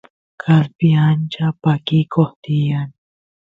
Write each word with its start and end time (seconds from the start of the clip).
kaspi 0.41 0.87
ancha 1.07 1.45
pakikoq 1.63 2.31
tiyan 2.43 2.89